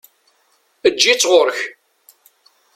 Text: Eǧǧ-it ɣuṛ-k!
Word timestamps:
Eǧǧ-it 0.87 1.27
ɣuṛ-k! 1.31 1.59